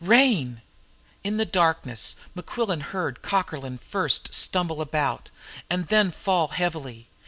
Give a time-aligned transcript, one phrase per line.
[0.03, 0.63] "Rain!"
[1.23, 5.29] In the darkness, Mequillen heard Cockerlyne first stumble about,
[5.69, 7.07] and then fall heavily.